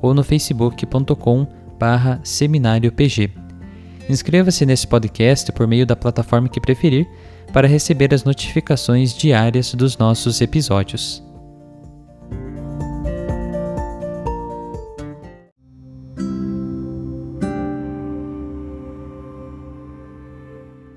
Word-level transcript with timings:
ou 0.00 0.14
no 0.14 0.22
facebook.com 0.22 1.46
barra 1.78 2.20
seminariopg. 2.22 3.30
Inscreva-se 4.08 4.64
nesse 4.64 4.86
podcast 4.86 5.52
por 5.52 5.66
meio 5.66 5.86
da 5.86 5.94
plataforma 5.94 6.48
que 6.48 6.60
preferir 6.60 7.06
para 7.52 7.68
receber 7.68 8.12
as 8.12 8.24
notificações 8.24 9.14
diárias 9.14 9.74
dos 9.74 9.96
nossos 9.96 10.40
episódios. 10.40 11.22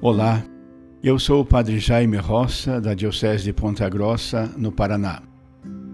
Olá, 0.01 0.43
eu 1.03 1.19
sou 1.19 1.41
o 1.41 1.45
Padre 1.45 1.79
Jaime 1.79 2.17
Roça, 2.17 2.81
da 2.81 2.95
Diocese 2.95 3.43
de 3.43 3.53
Ponta 3.53 3.87
Grossa, 3.87 4.51
no 4.57 4.71
Paraná. 4.71 5.30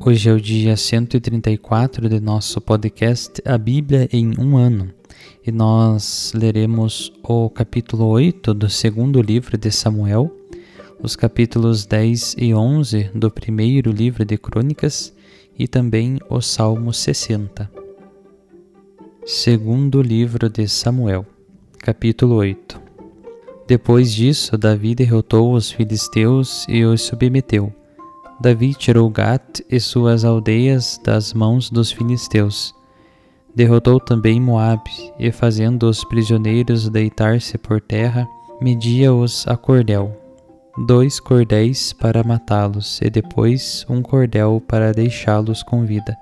Hoje 0.00 0.30
é 0.30 0.32
o 0.32 0.40
dia 0.40 0.76
134 0.76 2.08
de 2.08 2.20
nosso 2.20 2.60
podcast 2.60 3.42
A 3.44 3.58
Bíblia 3.58 4.08
em 4.12 4.32
um 4.38 4.56
ano 4.56 4.94
e 5.44 5.50
nós 5.50 6.32
leremos 6.36 7.12
o 7.20 7.50
capítulo 7.50 8.06
8 8.06 8.54
do 8.54 8.70
segundo 8.70 9.20
livro 9.20 9.58
de 9.58 9.72
Samuel, 9.72 10.30
os 11.02 11.16
capítulos 11.16 11.84
10 11.84 12.36
e 12.38 12.54
11 12.54 13.10
do 13.12 13.28
primeiro 13.28 13.90
livro 13.90 14.24
de 14.24 14.38
Crônicas 14.38 15.12
e 15.58 15.66
também 15.66 16.18
o 16.30 16.40
Salmo 16.40 16.92
60. 16.92 17.68
Segundo 19.26 20.00
livro 20.00 20.48
de 20.48 20.68
Samuel, 20.68 21.26
capítulo 21.80 22.36
8. 22.36 22.80
Depois 23.66 24.14
disso, 24.14 24.56
Davi 24.56 24.94
derrotou 24.94 25.52
os 25.52 25.72
filisteus 25.72 26.64
e 26.68 26.84
os 26.84 27.02
submeteu 27.02 27.74
Davi 28.40 28.72
tirou 28.72 29.10
Gat 29.10 29.64
e 29.68 29.80
suas 29.80 30.24
aldeias 30.24 31.00
das 31.04 31.34
mãos 31.34 31.70
dos 31.70 31.90
filisteus. 31.90 32.72
Derrotou 33.52 33.98
também 33.98 34.40
Moabe, 34.40 35.12
e 35.18 35.32
fazendo 35.32 35.88
os 35.88 36.04
prisioneiros 36.04 36.88
deitar-se 36.88 37.58
por 37.58 37.80
terra, 37.80 38.28
media-os 38.60 39.44
a 39.48 39.56
cordel. 39.56 40.16
Dois 40.86 41.18
cordéis 41.18 41.92
para 41.92 42.22
matá-los, 42.22 43.00
e 43.02 43.10
depois 43.10 43.84
um 43.90 44.00
cordel 44.00 44.62
para 44.68 44.92
deixá-los 44.92 45.64
com 45.64 45.84
vida. 45.84 46.16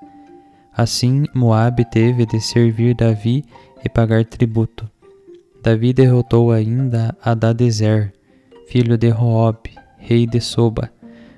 Assim 0.74 1.24
Moabe 1.34 1.84
teve 1.84 2.24
de 2.24 2.40
servir 2.40 2.94
Davi 2.94 3.44
e 3.84 3.88
pagar 3.90 4.24
tributo. 4.24 4.88
Davi 5.62 5.92
derrotou 5.92 6.50
ainda 6.50 7.14
Adadezer, 7.22 8.10
filho 8.68 8.96
de 8.96 9.10
Roob, 9.10 9.58
rei 9.98 10.26
de 10.26 10.40
Soba, 10.40 10.90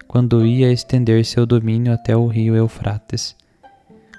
quando 0.08 0.44
ia 0.44 0.72
estender 0.72 1.24
seu 1.24 1.44
domínio 1.44 1.92
até 1.92 2.16
o 2.16 2.26
rio 2.26 2.56
Eufrates. 2.56 3.36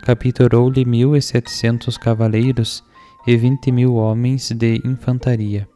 Capturou-lhe 0.04 0.86
mil 0.86 1.16
e 1.16 1.22
setecentos 1.22 1.98
cavaleiros 1.98 2.84
e 3.28 3.36
vinte 3.36 3.72
mil 3.72 3.96
homens 3.96 4.52
de 4.52 4.80
infantaria. 4.86 5.68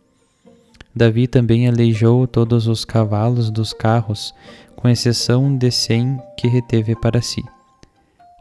Davi 0.95 1.27
também 1.27 1.67
aleijou 1.67 2.27
todos 2.27 2.67
os 2.67 2.85
cavalos 2.85 3.49
dos 3.49 3.73
carros, 3.73 4.33
com 4.75 4.87
exceção 4.87 5.57
de 5.57 5.71
cem 5.71 6.19
que 6.37 6.47
reteve 6.47 6.95
para 6.95 7.21
si. 7.21 7.43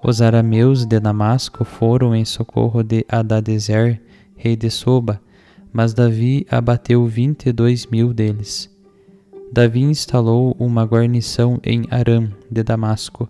Os 0.04 0.20
arameus 0.20 0.84
de 0.84 1.00
Damasco 1.00 1.64
foram 1.64 2.14
em 2.14 2.24
socorro 2.24 2.82
de 2.82 3.06
Adadezer, 3.08 4.02
rei 4.36 4.54
de 4.56 4.68
Soba, 4.68 5.20
mas 5.72 5.94
Davi 5.94 6.46
abateu 6.50 7.06
vinte 7.06 7.46
e 7.46 7.52
dois 7.52 7.86
mil 7.86 8.12
deles. 8.12 8.68
Davi 9.52 9.82
instalou 9.82 10.56
uma 10.58 10.82
guarnição 10.82 11.60
em 11.62 11.84
Aram 11.90 12.30
de 12.50 12.62
Damasco, 12.62 13.28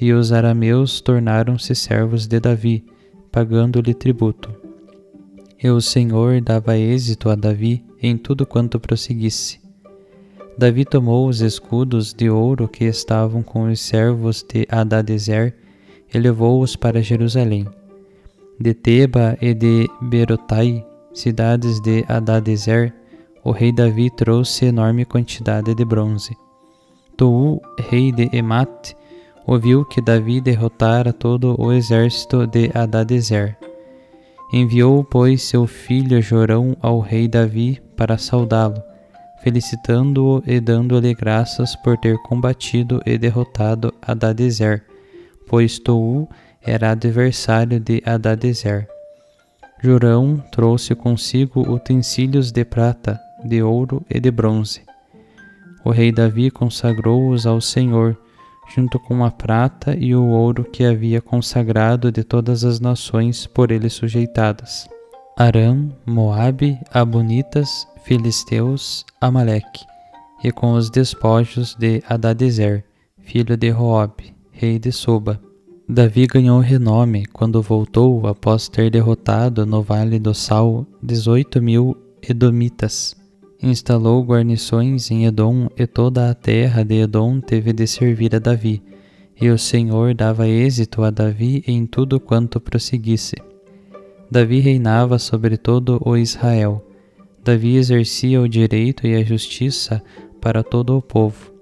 e 0.00 0.12
os 0.12 0.30
arameus 0.30 1.00
tornaram-se 1.00 1.74
servos 1.74 2.28
de 2.28 2.38
Davi, 2.38 2.84
pagando-lhe 3.32 3.92
tributo. 3.92 4.54
E 5.60 5.68
o 5.68 5.80
Senhor 5.80 6.40
dava 6.40 6.78
êxito 6.78 7.28
a 7.28 7.34
Davi 7.34 7.84
em 8.00 8.16
tudo 8.16 8.46
quanto 8.46 8.78
prosseguisse. 8.78 9.58
Davi 10.56 10.84
tomou 10.84 11.26
os 11.26 11.40
escudos 11.40 12.14
de 12.14 12.30
ouro 12.30 12.68
que 12.68 12.84
estavam 12.84 13.42
com 13.42 13.68
os 13.68 13.80
servos 13.80 14.44
de 14.48 14.64
Adadezer 14.70 15.56
e 16.14 16.18
levou-os 16.20 16.76
para 16.76 17.02
Jerusalém. 17.02 17.66
De 18.60 18.74
Teba 18.74 19.36
e 19.40 19.52
de 19.54 19.88
Berotai, 20.02 20.86
cidades 21.12 21.80
de 21.80 22.04
Adadezer, 22.06 22.94
o 23.48 23.50
rei 23.50 23.72
Davi 23.72 24.10
trouxe 24.10 24.66
enorme 24.66 25.06
quantidade 25.06 25.74
de 25.74 25.82
bronze. 25.82 26.36
Tou, 27.16 27.62
rei 27.78 28.12
de 28.12 28.28
Emat, 28.30 28.94
ouviu 29.46 29.86
que 29.86 30.02
Davi 30.02 30.38
derrotara 30.38 31.14
todo 31.14 31.58
o 31.58 31.72
exército 31.72 32.46
de 32.46 32.70
Adadezer. 32.74 33.56
Enviou, 34.52 35.02
pois, 35.02 35.44
seu 35.44 35.66
filho 35.66 36.20
Jorão 36.20 36.76
ao 36.82 37.00
rei 37.00 37.26
Davi 37.26 37.80
para 37.96 38.18
saudá-lo, 38.18 38.82
felicitando-o 39.42 40.42
e 40.46 40.60
dando-lhe 40.60 41.14
graças 41.14 41.74
por 41.76 41.96
ter 41.96 42.18
combatido 42.24 43.00
e 43.06 43.16
derrotado 43.16 43.94
Adadezer, 44.02 44.84
pois 45.48 45.78
Tou 45.78 46.28
era 46.62 46.90
adversário 46.90 47.80
de 47.80 48.02
Adadezer. 48.04 48.86
Jorão 49.82 50.36
trouxe 50.52 50.94
consigo 50.94 51.62
utensílios 51.62 52.52
de 52.52 52.62
prata, 52.62 53.18
de 53.44 53.62
ouro 53.62 54.04
e 54.10 54.20
de 54.20 54.30
bronze. 54.30 54.82
O 55.84 55.90
rei 55.90 56.12
Davi 56.12 56.50
consagrou-os 56.50 57.46
ao 57.46 57.60
Senhor, 57.60 58.16
junto 58.74 58.98
com 58.98 59.24
a 59.24 59.30
prata 59.30 59.96
e 59.98 60.14
o 60.14 60.26
ouro 60.28 60.64
que 60.64 60.84
havia 60.84 61.20
consagrado 61.20 62.12
de 62.12 62.22
todas 62.22 62.64
as 62.64 62.80
nações 62.80 63.46
por 63.46 63.70
ele 63.70 63.88
sujeitadas: 63.88 64.88
Arã, 65.36 65.88
Moabe, 66.04 66.78
Abonitas, 66.92 67.86
Filisteus, 68.02 69.04
Amaleque. 69.20 69.84
e 70.44 70.52
com 70.52 70.72
os 70.74 70.88
despojos 70.88 71.74
de 71.74 72.02
Adadezer, 72.08 72.84
filho 73.18 73.56
de 73.56 73.70
Roob, 73.70 74.34
rei 74.52 74.78
de 74.78 74.92
Soba. 74.92 75.40
Davi 75.88 76.26
ganhou 76.26 76.60
renome 76.60 77.24
quando 77.26 77.62
voltou 77.62 78.26
após 78.26 78.68
ter 78.68 78.90
derrotado 78.90 79.64
no 79.64 79.82
Vale 79.82 80.18
do 80.18 80.34
Sal 80.34 80.86
18 81.02 81.62
mil 81.62 81.96
edomitas. 82.22 83.17
Instalou 83.60 84.22
guarnições 84.22 85.10
em 85.10 85.26
Edom 85.26 85.68
e 85.76 85.84
toda 85.84 86.30
a 86.30 86.34
terra 86.34 86.84
de 86.84 87.00
Edom 87.00 87.40
teve 87.40 87.72
de 87.72 87.88
servir 87.88 88.32
a 88.36 88.38
Davi, 88.38 88.80
e 89.40 89.50
o 89.50 89.58
Senhor 89.58 90.14
dava 90.14 90.46
êxito 90.46 91.02
a 91.02 91.10
Davi 91.10 91.64
em 91.66 91.84
tudo 91.84 92.20
quanto 92.20 92.60
prosseguisse. 92.60 93.34
Davi 94.30 94.60
reinava 94.60 95.18
sobre 95.18 95.56
todo 95.56 96.00
o 96.04 96.16
Israel. 96.16 96.86
Davi 97.42 97.76
exercia 97.76 98.40
o 98.40 98.48
direito 98.48 99.06
e 99.08 99.16
a 99.16 99.24
justiça 99.24 100.00
para 100.40 100.62
todo 100.62 100.96
o 100.96 101.02
povo. 101.02 101.52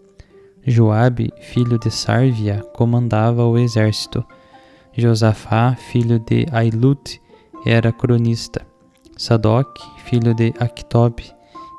Joabe, 0.66 1.32
filho 1.40 1.78
de 1.78 1.90
Sárvia, 1.90 2.62
comandava 2.75 3.46
o 3.46 3.56
exército. 3.56 4.22
Josafá, 4.92 5.75
filho 5.76 6.19
de 6.19 6.46
Ailud, 6.52 7.00
era 7.64 7.90
cronista. 7.90 8.66
Sadoc, 9.16 9.78
filho 10.04 10.34
de 10.34 10.52
Actob, 10.58 11.35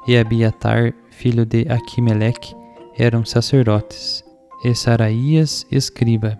e 0.07 0.17
Abiatar, 0.17 0.93
filho 1.09 1.45
de 1.45 1.67
Aquimeleque, 1.69 2.55
eram 2.97 3.25
sacerdotes. 3.25 4.23
E 4.63 4.73
Saraías, 4.73 5.67
escriba. 5.71 6.39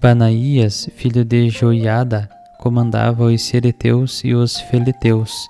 Banaías, 0.00 0.88
filho 0.94 1.24
de 1.24 1.50
Joiada, 1.50 2.30
comandava 2.58 3.24
os 3.24 3.42
Sereteus 3.42 4.22
e 4.24 4.32
os 4.34 4.60
Feleteus, 4.60 5.48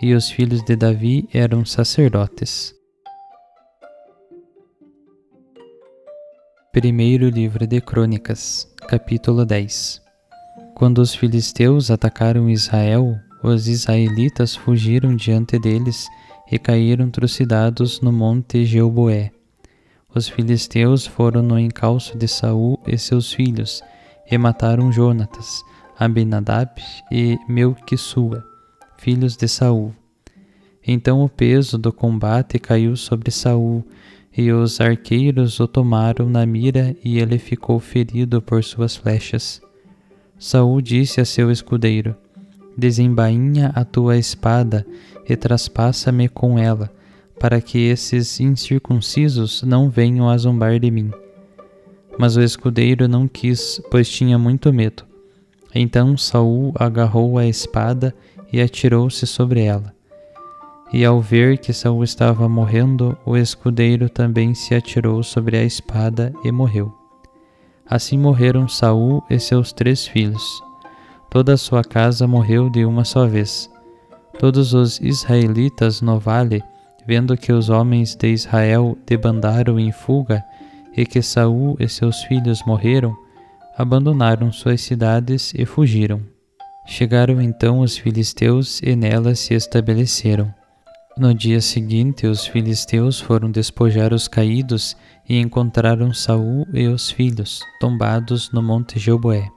e 0.00 0.14
os 0.14 0.30
filhos 0.30 0.64
de 0.64 0.74
Davi 0.74 1.28
eram 1.32 1.64
sacerdotes. 1.64 2.74
Primeiro 6.72 7.28
livro 7.28 7.66
de 7.66 7.80
Crônicas, 7.80 8.66
capítulo 8.88 9.44
10 9.44 10.00
Quando 10.74 10.98
os 10.98 11.14
filisteus 11.14 11.90
atacaram 11.90 12.48
Israel, 12.48 13.14
os 13.44 13.68
israelitas 13.68 14.56
fugiram 14.56 15.14
diante 15.14 15.58
deles 15.58 16.08
e 16.52 16.58
caíram 16.58 17.10
trucidados 17.10 18.02
no 18.02 18.12
monte 18.12 18.66
Geuboé. 18.66 19.32
Os 20.14 20.28
filisteus 20.28 21.06
foram 21.06 21.42
no 21.42 21.58
encalço 21.58 22.18
de 22.18 22.28
Saul 22.28 22.78
e 22.86 22.98
seus 22.98 23.32
filhos 23.32 23.82
e 24.30 24.36
mataram 24.36 24.92
Jonatas, 24.92 25.64
Abinadab 25.98 26.70
e 27.10 27.38
Melquissua, 27.48 28.44
filhos 28.98 29.34
de 29.34 29.48
Saul. 29.48 29.94
Então 30.86 31.24
o 31.24 31.28
peso 31.28 31.78
do 31.78 31.90
combate 31.90 32.58
caiu 32.58 32.96
sobre 32.96 33.30
Saul 33.30 33.82
e 34.36 34.52
os 34.52 34.78
arqueiros 34.78 35.58
o 35.58 35.66
tomaram 35.66 36.28
na 36.28 36.44
mira 36.44 36.94
e 37.02 37.18
ele 37.18 37.38
ficou 37.38 37.80
ferido 37.80 38.42
por 38.42 38.62
suas 38.62 38.94
flechas. 38.94 39.62
Saul 40.38 40.82
disse 40.82 41.18
a 41.18 41.24
seu 41.24 41.50
escudeiro: 41.50 42.14
Desembainha 42.76 43.70
a 43.74 43.84
tua 43.84 44.16
espada 44.16 44.86
e 45.28 45.36
traspassa-me 45.36 46.28
com 46.28 46.58
ela, 46.58 46.90
para 47.38 47.60
que 47.60 47.78
esses 47.78 48.40
incircuncisos 48.40 49.62
não 49.62 49.90
venham 49.90 50.28
a 50.28 50.36
zombar 50.36 50.78
de 50.78 50.90
mim. 50.90 51.10
Mas 52.18 52.36
o 52.36 52.42
escudeiro 52.42 53.08
não 53.08 53.26
quis, 53.26 53.80
pois 53.90 54.08
tinha 54.08 54.38
muito 54.38 54.72
medo. 54.72 55.04
Então 55.74 56.16
Saul 56.16 56.72
agarrou 56.76 57.38
a 57.38 57.46
espada 57.46 58.14
e 58.52 58.60
atirou-se 58.60 59.26
sobre 59.26 59.62
ela. 59.62 59.92
E 60.92 61.04
ao 61.04 61.20
ver 61.22 61.56
que 61.56 61.72
Saul 61.72 62.04
estava 62.04 62.46
morrendo, 62.48 63.16
o 63.24 63.36
escudeiro 63.36 64.10
também 64.10 64.54
se 64.54 64.74
atirou 64.74 65.22
sobre 65.22 65.56
a 65.56 65.64
espada 65.64 66.34
e 66.44 66.52
morreu. 66.52 66.92
Assim 67.86 68.18
morreram 68.18 68.68
Saul 68.68 69.22
e 69.30 69.38
seus 69.38 69.72
três 69.72 70.06
filhos. 70.06 70.62
Toda 71.32 71.54
a 71.54 71.56
sua 71.56 71.82
casa 71.82 72.28
morreu 72.28 72.68
de 72.68 72.84
uma 72.84 73.06
só 73.06 73.26
vez. 73.26 73.70
Todos 74.38 74.74
os 74.74 75.00
israelitas 75.00 76.02
no 76.02 76.18
vale, 76.20 76.62
vendo 77.06 77.38
que 77.38 77.50
os 77.50 77.70
homens 77.70 78.14
de 78.14 78.28
Israel 78.28 78.98
debandaram 79.06 79.80
em 79.80 79.90
fuga 79.90 80.44
e 80.94 81.06
que 81.06 81.22
Saul 81.22 81.74
e 81.80 81.88
seus 81.88 82.22
filhos 82.24 82.62
morreram, 82.66 83.16
abandonaram 83.78 84.52
suas 84.52 84.82
cidades 84.82 85.54
e 85.56 85.64
fugiram. 85.64 86.20
Chegaram 86.86 87.40
então 87.40 87.80
os 87.80 87.96
filisteus 87.96 88.82
e 88.82 88.94
nelas 88.94 89.38
se 89.38 89.54
estabeleceram. 89.54 90.52
No 91.16 91.32
dia 91.32 91.62
seguinte, 91.62 92.26
os 92.26 92.46
filisteus 92.46 93.18
foram 93.18 93.50
despojar 93.50 94.12
os 94.12 94.28
caídos 94.28 94.94
e 95.26 95.38
encontraram 95.38 96.12
Saul 96.12 96.66
e 96.74 96.86
os 96.88 97.10
filhos 97.10 97.62
tombados 97.80 98.50
no 98.52 98.62
monte 98.62 98.98
Jeuboé. 98.98 99.48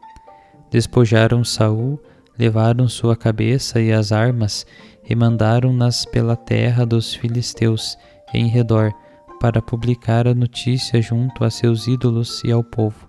Despojaram 0.76 1.42
Saul, 1.42 1.98
levaram 2.38 2.90
sua 2.90 3.16
cabeça 3.16 3.80
e 3.80 3.94
as 3.94 4.12
armas 4.12 4.66
e 5.10 5.16
mandaram-nas 5.16 6.04
pela 6.04 6.36
terra 6.36 6.86
dos 6.86 7.14
filisteus 7.14 7.98
em 8.34 8.50
redor 8.50 8.92
para 9.40 9.62
publicar 9.62 10.28
a 10.28 10.34
notícia 10.34 11.02
junto 11.02 11.46
a 11.46 11.50
seus 11.50 11.88
ídolos 11.88 12.44
e 12.44 12.52
ao 12.52 12.62
povo. 12.62 13.08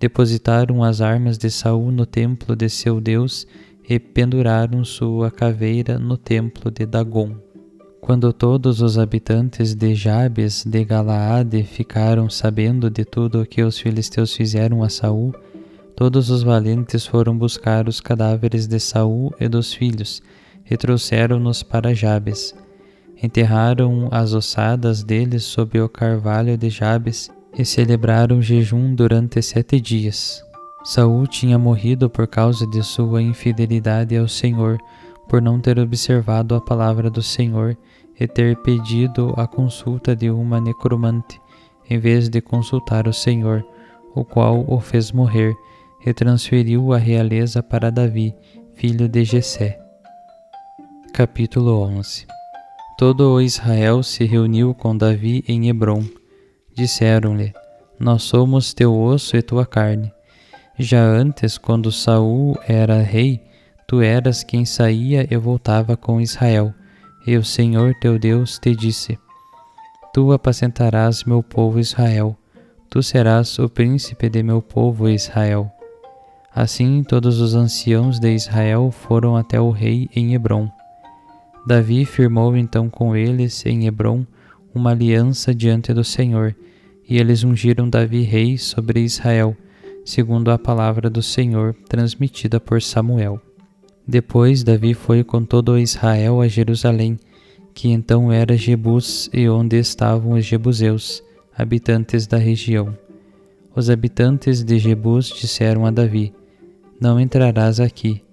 Depositaram 0.00 0.82
as 0.82 1.02
armas 1.02 1.36
de 1.36 1.50
Saul 1.50 1.92
no 1.92 2.06
templo 2.06 2.56
de 2.56 2.70
seu 2.70 2.98
Deus 2.98 3.46
e 3.86 3.98
penduraram 3.98 4.82
sua 4.82 5.30
caveira 5.30 5.98
no 5.98 6.16
templo 6.16 6.70
de 6.70 6.86
Dagon. 6.86 7.36
Quando 8.00 8.32
todos 8.32 8.80
os 8.80 8.96
habitantes 8.96 9.74
de 9.74 9.94
Jabes 9.94 10.64
de 10.64 10.82
Galaade 10.82 11.62
ficaram 11.62 12.30
sabendo 12.30 12.88
de 12.88 13.04
tudo 13.04 13.42
o 13.42 13.46
que 13.46 13.62
os 13.62 13.78
filisteus 13.78 14.34
fizeram 14.34 14.82
a 14.82 14.88
Saul, 14.88 15.34
todos 15.96 16.28
os 16.28 16.42
valentes 16.42 17.06
foram 17.06 17.36
buscar 17.36 17.88
os 17.88 18.00
cadáveres 18.00 18.66
de 18.66 18.78
Saul 18.78 19.34
e 19.40 19.48
dos 19.48 19.72
filhos 19.72 20.22
e 20.70 20.76
trouxeram-nos 20.76 21.62
para 21.62 21.94
Jabes. 21.94 22.54
Enterraram 23.22 24.08
as 24.12 24.34
ossadas 24.34 25.02
deles 25.02 25.42
sob 25.44 25.80
o 25.80 25.88
carvalho 25.88 26.58
de 26.58 26.68
Jabes 26.68 27.30
e 27.58 27.64
celebraram 27.64 28.42
jejum 28.42 28.94
durante 28.94 29.40
sete 29.40 29.80
dias. 29.80 30.44
Saul 30.84 31.26
tinha 31.26 31.58
morrido 31.58 32.10
por 32.10 32.26
causa 32.26 32.66
de 32.66 32.82
sua 32.82 33.22
infidelidade 33.22 34.14
ao 34.16 34.28
Senhor, 34.28 34.78
por 35.26 35.40
não 35.40 35.58
ter 35.58 35.78
observado 35.78 36.54
a 36.54 36.60
palavra 36.60 37.10
do 37.10 37.22
Senhor 37.22 37.76
e 38.20 38.28
ter 38.28 38.54
pedido 38.58 39.32
a 39.36 39.46
consulta 39.46 40.14
de 40.14 40.30
uma 40.30 40.60
necromante, 40.60 41.40
em 41.88 41.98
vez 41.98 42.28
de 42.28 42.42
consultar 42.42 43.08
o 43.08 43.12
Senhor, 43.12 43.64
o 44.14 44.24
qual 44.24 44.64
o 44.68 44.78
fez 44.78 45.10
morrer, 45.10 45.54
e 46.06 46.14
transferiu 46.14 46.92
a 46.92 46.98
realeza 46.98 47.62
para 47.62 47.90
Davi, 47.90 48.34
filho 48.74 49.08
de 49.08 49.24
Jessé. 49.24 49.78
Capítulo 51.12 51.80
11 51.82 52.26
Todo 52.96 53.32
o 53.32 53.40
Israel 53.40 54.02
se 54.02 54.24
reuniu 54.24 54.72
com 54.72 54.96
Davi 54.96 55.44
em 55.48 55.68
Hebron. 55.68 56.04
Disseram-lhe: 56.74 57.52
Nós 57.98 58.22
somos 58.22 58.72
teu 58.72 58.96
osso 58.96 59.36
e 59.36 59.42
tua 59.42 59.66
carne. 59.66 60.12
Já 60.78 61.02
antes, 61.02 61.58
quando 61.58 61.90
Saul 61.90 62.56
era 62.66 63.02
rei, 63.02 63.42
tu 63.88 64.00
eras 64.00 64.44
quem 64.44 64.64
saía 64.64 65.26
e 65.28 65.36
voltava 65.36 65.96
com 65.96 66.20
Israel 66.20 66.72
e 67.26 67.36
o 67.36 67.44
Senhor 67.44 67.94
teu 68.00 68.18
Deus 68.18 68.58
te 68.58 68.74
disse: 68.74 69.18
Tu 70.14 70.32
apacentarás 70.32 71.24
meu 71.24 71.42
povo 71.42 71.80
Israel, 71.80 72.36
tu 72.88 73.02
serás 73.02 73.58
o 73.58 73.68
príncipe 73.68 74.30
de 74.30 74.42
meu 74.42 74.62
povo 74.62 75.08
Israel. 75.08 75.70
Assim 76.56 77.04
todos 77.04 77.38
os 77.38 77.54
anciãos 77.54 78.18
de 78.18 78.34
Israel 78.34 78.90
foram 78.90 79.36
até 79.36 79.60
o 79.60 79.68
rei 79.68 80.08
em 80.16 80.32
Hebron. 80.32 80.70
Davi 81.66 82.06
firmou 82.06 82.56
então 82.56 82.88
com 82.88 83.14
eles 83.14 83.66
em 83.66 83.86
Hebron 83.86 84.24
uma 84.74 84.92
aliança 84.92 85.54
diante 85.54 85.92
do 85.92 86.02
Senhor, 86.02 86.56
e 87.06 87.18
eles 87.18 87.44
ungiram 87.44 87.90
Davi 87.90 88.22
rei 88.22 88.56
sobre 88.56 89.00
Israel, 89.00 89.54
segundo 90.02 90.50
a 90.50 90.56
palavra 90.56 91.10
do 91.10 91.22
Senhor 91.22 91.76
transmitida 91.90 92.58
por 92.58 92.80
Samuel. 92.80 93.38
Depois 94.08 94.64
Davi 94.64 94.94
foi 94.94 95.22
com 95.22 95.44
todo 95.44 95.78
Israel 95.78 96.40
a 96.40 96.48
Jerusalém, 96.48 97.18
que 97.74 97.90
então 97.90 98.32
era 98.32 98.56
Jebus 98.56 99.28
e 99.30 99.46
onde 99.46 99.78
estavam 99.78 100.32
os 100.32 100.46
jebuseus, 100.46 101.22
habitantes 101.54 102.26
da 102.26 102.38
região. 102.38 102.96
Os 103.74 103.90
habitantes 103.90 104.64
de 104.64 104.78
Jebus 104.78 105.28
disseram 105.28 105.84
a 105.84 105.90
Davi: 105.90 106.32
Não 107.00 107.20
entrarás 107.20 107.78
aqui. 107.78 108.24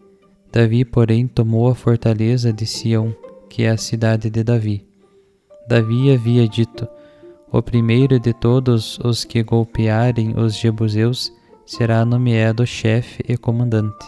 Davi, 0.51 0.85
porém, 0.85 1.27
tomou 1.27 1.69
a 1.69 1.75
fortaleza 1.75 2.53
de 2.53 2.65
Sião, 2.65 3.13
que 3.49 3.63
é 3.63 3.69
a 3.69 3.77
cidade 3.77 4.29
de 4.29 4.43
Davi. 4.43 4.87
Davi 5.67 6.13
havia 6.13 6.47
dito: 6.47 6.87
O 7.51 7.61
primeiro 7.61 8.19
de 8.19 8.33
todos 8.33 8.99
os 8.99 9.25
que 9.25 9.43
golpearem 9.43 10.39
os 10.39 10.55
jebuseus 10.55 11.33
será 11.65 12.05
nomeado 12.05 12.65
chefe 12.65 13.23
e 13.27 13.35
comandante. 13.35 14.05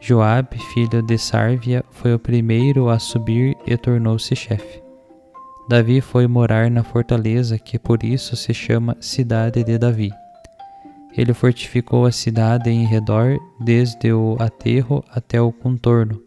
Joabe, 0.00 0.58
filho 0.58 1.02
de 1.02 1.18
Sárvia, 1.18 1.84
foi 1.90 2.14
o 2.14 2.18
primeiro 2.18 2.88
a 2.88 2.98
subir 2.98 3.56
e 3.66 3.76
tornou-se 3.76 4.36
chefe. 4.36 4.82
Davi 5.68 6.00
foi 6.00 6.26
morar 6.26 6.70
na 6.70 6.82
fortaleza 6.82 7.58
que 7.58 7.78
por 7.78 8.04
isso 8.04 8.36
se 8.36 8.54
chama 8.54 8.96
Cidade 9.00 9.64
de 9.64 9.76
Davi. 9.78 10.12
Ele 11.16 11.34
fortificou 11.34 12.06
a 12.06 12.12
cidade 12.12 12.70
em 12.70 12.84
redor, 12.84 13.38
desde 13.60 14.12
o 14.12 14.36
aterro 14.38 15.04
até 15.10 15.40
o 15.40 15.52
contorno, 15.52 16.22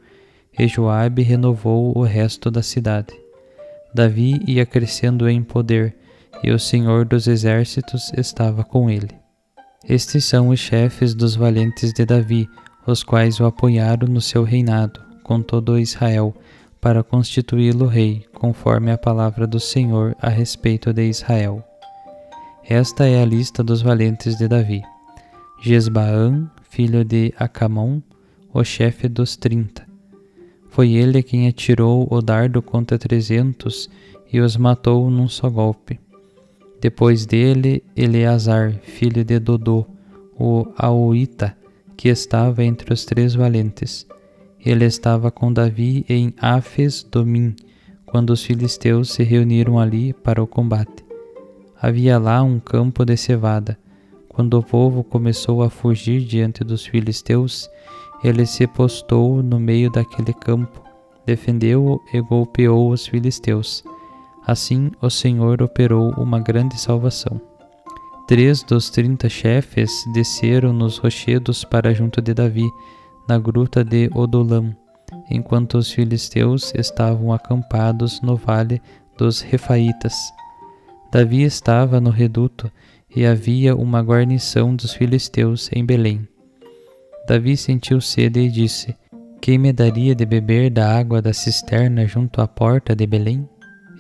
e 0.58 0.68
Joabe 0.68 1.22
renovou 1.22 1.98
o 1.98 2.04
resto 2.04 2.52
da 2.52 2.62
cidade. 2.62 3.14
Davi 3.94 4.42
ia 4.48 4.66
crescendo 4.66 5.30
em 5.30 5.44
poder, 5.44 5.96
e 6.44 6.52
o 6.52 6.60
Senhor 6.60 7.06
dos 7.06 7.28
exércitos 7.28 8.12
estava 8.18 8.64
com 8.64 8.90
ele. 8.90 9.10
Estes 9.88 10.26
são 10.26 10.50
os 10.50 10.60
chefes 10.60 11.14
dos 11.14 11.36
valentes 11.36 11.94
de 11.94 12.06
Davi, 12.06 12.48
os 12.86 13.04
quais 13.04 13.40
o 13.40 13.46
apoiaram 13.46 14.08
no 14.08 14.22
seu 14.22 14.44
reinado, 14.44 15.00
com 15.24 15.42
todo 15.42 15.80
Israel, 15.80 16.36
para 16.80 17.04
constituí-lo 17.04 17.86
rei, 17.86 18.26
conforme 18.34 18.92
a 18.92 18.98
palavra 18.98 19.46
do 19.46 19.60
Senhor 19.60 20.16
a 20.20 20.30
respeito 20.30 20.92
de 20.92 21.04
Israel. 21.04 21.64
Esta 22.74 23.06
é 23.06 23.22
a 23.22 23.26
lista 23.26 23.62
dos 23.62 23.82
valentes 23.82 24.38
de 24.38 24.48
Davi. 24.48 24.82
Jesbaã, 25.62 26.50
filho 26.70 27.04
de 27.04 27.34
Acamon, 27.38 28.02
o 28.54 28.64
chefe 28.64 29.10
dos 29.10 29.36
trinta. 29.36 29.86
Foi 30.70 30.94
ele 30.94 31.22
quem 31.22 31.50
atirou 31.50 32.08
o 32.10 32.22
dardo 32.22 32.62
contra 32.62 32.98
trezentos 32.98 33.90
e 34.32 34.40
os 34.40 34.56
matou 34.56 35.10
num 35.10 35.28
só 35.28 35.50
golpe. 35.50 36.00
Depois 36.80 37.26
dele, 37.26 37.84
Eleazar, 37.94 38.72
filho 38.84 39.26
de 39.26 39.38
Dodô, 39.38 39.86
o 40.40 40.66
Auita, 40.78 41.54
que 41.98 42.08
estava 42.08 42.64
entre 42.64 42.94
os 42.94 43.04
três 43.04 43.36
valentes. 43.36 44.08
Ele 44.66 44.86
estava 44.86 45.30
com 45.30 45.52
Davi 45.52 46.06
em 46.08 46.34
Afes 46.40 47.04
Domim, 47.04 47.54
quando 48.06 48.30
os 48.30 48.46
filisteus 48.46 49.12
se 49.12 49.24
reuniram 49.24 49.78
ali 49.78 50.14
para 50.14 50.42
o 50.42 50.48
combate. 50.48 51.11
Havia 51.82 52.20
lá 52.20 52.44
um 52.44 52.60
campo 52.60 53.04
de 53.04 53.18
cevada. 53.18 53.76
Quando 54.30 54.58
o 54.60 54.64
povo 54.64 55.04
começou 55.04 55.64
a 55.64 55.70
fugir 55.70 56.22
diante 56.22 56.64
dos 56.64 56.86
filisteus, 56.86 57.68
ele 58.24 58.46
se 58.46 58.68
postou 58.68 59.42
no 59.42 59.60
meio 59.60 59.90
daquele 59.90 60.32
campo, 60.32 60.80
defendeu-o 61.26 62.00
e 62.14 62.22
golpeou 62.22 62.92
os 62.92 63.08
filisteus. 63.08 63.84
Assim 64.46 64.92
o 65.02 65.10
Senhor 65.10 65.62
operou 65.64 66.12
uma 66.12 66.40
grande 66.40 66.80
salvação. 66.80 67.42
Três 68.28 68.62
dos 68.62 68.92
trinta 68.92 69.28
chefes 69.28 69.92
desceram 70.14 70.72
nos 70.72 71.00
rochedos 71.00 71.64
para 71.64 71.96
junto 71.96 72.22
de 72.22 72.34
Davi, 72.34 72.70
na 73.28 73.40
gruta 73.40 73.84
de 73.84 74.08
Odolam, 74.14 74.76
enquanto 75.32 75.80
os 75.80 75.92
filisteus 75.92 76.74
estavam 76.76 77.34
acampados 77.34 78.22
no 78.22 78.36
vale 78.36 78.80
dos 79.18 79.42
Refaitas. 79.42 80.14
Davi 81.12 81.44
estava 81.44 82.00
no 82.00 82.10
reduto 82.10 82.72
e 83.14 83.26
havia 83.26 83.76
uma 83.76 84.00
guarnição 84.02 84.74
dos 84.74 84.94
filisteus 84.94 85.70
em 85.74 85.86
Belém. 85.86 86.26
Davi 87.28 87.58
sentiu 87.58 88.00
sede 88.00 88.40
e 88.40 88.50
disse: 88.50 88.96
Quem 89.42 89.58
me 89.58 89.74
daria 89.74 90.16
de 90.16 90.26
beber 90.26 90.70
da 90.70 90.98
água 90.98 91.22
da 91.22 91.34
cisterna 91.34 92.08
junto 92.08 92.42
à 92.42 92.48
porta 92.48 92.96
de 92.96 93.06
Belém? 93.06 93.48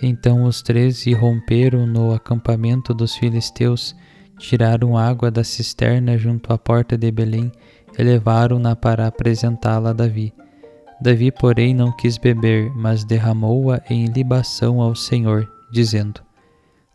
Então 0.01 0.45
os 0.45 0.61
três 0.61 1.05
irromperam 1.05 1.85
no 1.85 2.13
acampamento 2.13 2.93
dos 2.93 3.15
filisteus 3.15 3.93
tiraram 4.39 4.97
água 4.97 5.29
da 5.29 5.43
cisterna 5.43 6.17
junto 6.17 6.51
à 6.51 6.57
porta 6.57 6.97
de 6.97 7.11
Belém 7.11 7.51
e 7.99 8.03
levaram-na 8.03 8.75
para 8.75 9.05
apresentá-la 9.05 9.89
a 9.89 9.93
Davi. 9.93 10.33
Davi, 11.01 11.29
porém, 11.29 11.73
não 11.73 11.91
quis 11.91 12.17
beber, 12.17 12.71
mas 12.73 13.03
derramou-a 13.03 13.81
em 13.89 14.05
libação 14.05 14.81
ao 14.81 14.95
Senhor, 14.95 15.47
dizendo: 15.71 16.21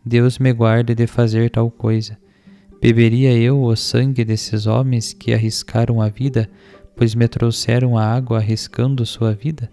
Deus 0.08 0.38
me 0.38 0.52
guarde 0.52 0.94
de 0.94 1.04
fazer 1.08 1.50
tal 1.50 1.68
coisa. 1.68 2.16
Beberia 2.80 3.32
eu 3.32 3.60
o 3.60 3.74
sangue 3.74 4.24
desses 4.24 4.68
homens 4.68 5.12
que 5.12 5.34
arriscaram 5.34 6.00
a 6.00 6.08
vida, 6.08 6.48
pois 6.94 7.12
me 7.12 7.26
trouxeram 7.26 7.98
a 7.98 8.04
água 8.04 8.38
arriscando 8.38 9.04
sua 9.04 9.32
vida? 9.32 9.68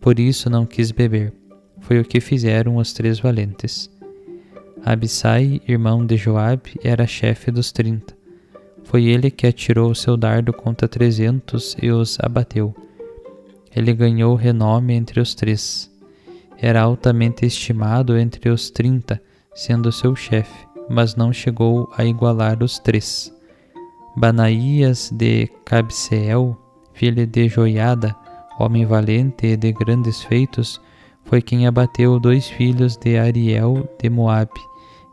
Por 0.00 0.18
isso 0.18 0.48
não 0.48 0.64
quis 0.64 0.90
beber. 0.90 1.34
Foi 1.80 2.00
o 2.00 2.04
que 2.04 2.18
fizeram 2.18 2.76
os 2.76 2.94
três 2.94 3.18
valentes. 3.18 3.90
Abissai, 4.82 5.60
irmão 5.68 6.06
de 6.06 6.16
Joabe, 6.16 6.80
era 6.82 7.06
chefe 7.06 7.50
dos 7.50 7.70
trinta. 7.70 8.16
Foi 8.84 9.04
ele 9.04 9.30
que 9.30 9.46
atirou 9.46 9.94
seu 9.94 10.16
dardo 10.16 10.50
contra 10.50 10.88
trezentos 10.88 11.76
e 11.82 11.90
os 11.90 12.18
abateu. 12.20 12.74
Ele 13.74 13.92
ganhou 13.92 14.34
renome 14.34 14.94
entre 14.94 15.20
os 15.20 15.34
três. 15.34 15.94
Era 16.58 16.82
altamente 16.82 17.44
estimado 17.44 18.16
entre 18.16 18.48
os 18.48 18.70
trinta, 18.70 19.20
sendo 19.54 19.92
seu 19.92 20.16
chefe, 20.16 20.66
mas 20.88 21.16
não 21.16 21.32
chegou 21.32 21.90
a 21.96 22.04
igualar 22.04 22.62
os 22.62 22.78
três. 22.78 23.32
Banaías 24.16 25.10
de 25.12 25.46
Cabseel, 25.64 26.56
filho 26.94 27.26
de 27.26 27.48
Joiada, 27.48 28.16
homem 28.58 28.86
valente 28.86 29.46
e 29.46 29.56
de 29.56 29.72
grandes 29.72 30.22
feitos, 30.22 30.80
foi 31.24 31.42
quem 31.42 31.66
abateu 31.66 32.18
dois 32.18 32.48
filhos 32.48 32.96
de 32.96 33.18
Ariel 33.18 33.86
de 34.00 34.08
Moabe 34.08 34.60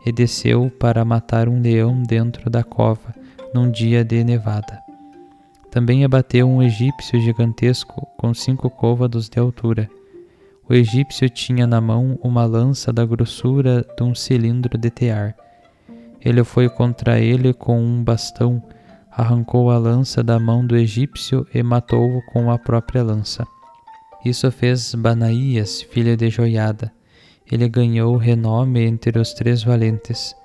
e 0.05 0.11
desceu 0.11 0.71
para 0.79 1.03
matar 1.03 1.49
um 1.49 1.61
leão 1.61 2.01
dentro 2.03 2.49
da 2.49 2.63
cova, 2.63 3.13
num 3.53 3.69
dia 3.69 4.03
de 4.03 4.23
nevada. 4.23 4.79
Também 5.71 6.05
abateu 6.05 6.47
um 6.47 6.61
egípcio 6.61 7.19
gigantesco 7.19 8.07
com 8.17 8.33
cinco 8.33 8.69
côvados 8.69 9.27
de 9.27 9.39
altura. 9.39 9.89
O 10.69 10.73
egípcio 10.73 11.29
tinha 11.29 11.67
na 11.67 11.81
mão 11.81 12.17
uma 12.23 12.45
lança 12.45 12.91
da 12.93 13.05
grossura 13.05 13.85
de 13.97 14.03
um 14.03 14.15
cilindro 14.15 14.77
de 14.77 14.89
tear. 14.89 15.35
Ele 16.21 16.43
foi 16.43 16.69
contra 16.69 17.19
ele 17.19 17.53
com 17.53 17.81
um 17.81 18.03
bastão, 18.03 18.63
arrancou 19.11 19.69
a 19.69 19.77
lança 19.77 20.23
da 20.23 20.39
mão 20.39 20.65
do 20.65 20.75
egípcio 20.75 21.45
e 21.53 21.61
matou-o 21.61 22.21
com 22.31 22.49
a 22.49 22.57
própria 22.57 23.03
lança. 23.03 23.45
Isso 24.23 24.49
fez 24.51 24.95
Banaías, 24.95 25.81
filho 25.81 26.15
de 26.15 26.29
Joiada, 26.29 26.93
ele 27.51 27.67
ganhou 27.67 28.15
renome 28.17 28.81
entre 28.81 29.19
os 29.19 29.33
três 29.33 29.63
valentes. 29.63 30.35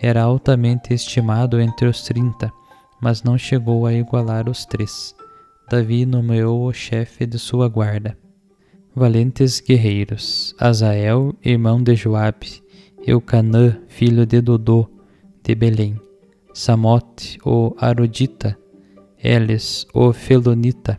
Era 0.00 0.22
altamente 0.22 0.94
estimado 0.94 1.60
entre 1.60 1.86
os 1.86 2.02
trinta, 2.02 2.52
mas 3.00 3.22
não 3.22 3.36
chegou 3.36 3.86
a 3.86 3.92
igualar 3.92 4.48
os 4.48 4.64
três. 4.64 5.14
Davi 5.70 6.06
nomeou 6.06 6.66
o 6.66 6.72
chefe 6.72 7.26
de 7.26 7.38
sua 7.38 7.68
guarda. 7.68 8.16
Valentes 8.98 9.60
guerreiros: 9.60 10.54
Azael, 10.58 11.34
irmão 11.44 11.80
de 11.80 11.94
Joabe, 11.94 12.62
Eucanã, 13.06 13.78
filho 13.86 14.26
de 14.26 14.40
Dodô, 14.40 14.88
de 15.42 15.54
Belém, 15.54 15.98
Samote, 16.52 17.38
o 17.44 17.74
Arodita, 17.78 18.58
Eles, 19.22 19.86
o 19.94 20.12
Felonita, 20.12 20.98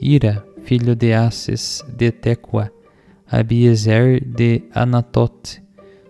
Ira, 0.00 0.46
filho 0.62 0.94
de 0.94 1.14
Asses, 1.14 1.82
de 1.88 2.12
Tecoa, 2.12 2.70
Abiezer 3.26 4.22
de 4.22 4.62
Anatote, 4.74 5.62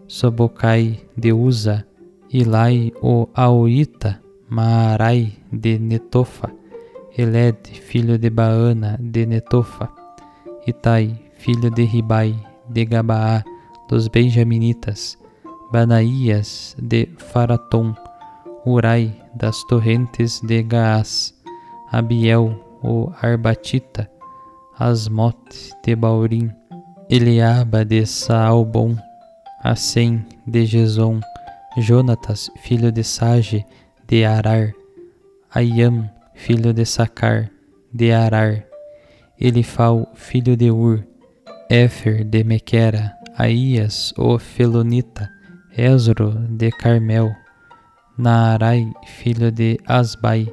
Sobocai 0.08 1.00
de 1.16 1.32
Uza, 1.32 1.86
Ilai 2.30 2.92
o 3.00 3.28
Aoita, 3.32 4.20
Maarai 4.48 5.32
de 5.52 5.78
Netofa, 5.78 6.50
Eled, 7.16 7.58
filho 7.80 8.18
de 8.18 8.28
Baana 8.28 8.98
de 9.00 9.24
Netofa, 9.24 10.01
Itai, 10.66 11.18
filho 11.34 11.70
de 11.70 11.84
Ribai, 11.84 12.34
de 12.68 12.84
Gabaá, 12.84 13.42
dos 13.88 14.06
Benjaminitas, 14.06 15.18
Banaías 15.72 16.76
de 16.78 17.08
Faratom, 17.18 17.94
Urai, 18.64 19.20
das 19.34 19.64
torrentes 19.64 20.40
de 20.40 20.62
Gaás, 20.62 21.34
Abiel, 21.90 22.62
o 22.82 23.12
Arbatita, 23.20 24.08
Asmote 24.78 25.72
de 25.84 25.96
Baurim, 25.96 26.50
Eliaba 27.08 27.84
de 27.84 28.06
Saalbon, 28.06 28.96
Assem 29.62 30.24
de 30.46 30.66
Geson, 30.66 31.20
Jonatas, 31.76 32.50
filho 32.62 32.92
de 32.92 33.02
Sage, 33.02 33.66
de 34.06 34.24
Arar, 34.24 34.72
Ayam, 35.52 36.08
filho 36.34 36.72
de 36.72 36.84
Sacar, 36.84 37.50
de 37.92 38.12
Arar, 38.12 38.71
Elifal, 39.44 40.08
filho 40.14 40.56
de 40.56 40.70
Ur, 40.70 41.02
Éfer 41.68 42.22
de 42.22 42.44
Mequera, 42.44 43.12
Aías, 43.36 44.14
o 44.16 44.38
Felonita, 44.38 45.28
Ezro 45.76 46.30
de 46.48 46.70
Carmel, 46.70 47.34
Naarai, 48.16 48.88
filho 49.04 49.50
de 49.50 49.80
Asbai, 49.84 50.46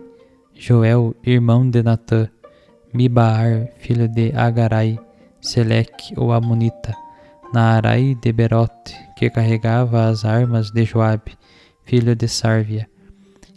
Joel, 0.56 1.16
irmão 1.24 1.70
de 1.70 1.84
Natã, 1.84 2.28
Mibaar, 2.92 3.68
filho 3.78 4.08
de 4.08 4.32
Agarai, 4.36 4.98
Selec, 5.40 6.12
o 6.18 6.32
Amonita, 6.32 6.96
Naarai 7.54 8.16
de 8.16 8.34
Berote, 8.34 8.98
que 9.16 9.30
carregava 9.30 10.08
as 10.08 10.26
armas 10.26 10.72
de 10.72 10.84
Joabe, 10.84 11.38
filho 11.84 12.16
de 12.16 12.28
Sárvia, 12.28 12.90